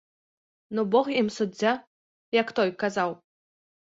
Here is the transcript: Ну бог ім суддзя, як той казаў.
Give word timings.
Ну 0.77 0.81
бог 0.93 1.09
ім 1.19 1.27
суддзя, 1.35 1.73
як 2.39 2.47
той 2.61 2.73
казаў. 2.87 3.09